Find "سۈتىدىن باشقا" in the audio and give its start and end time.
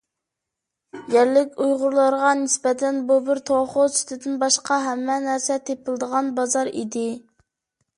4.01-4.83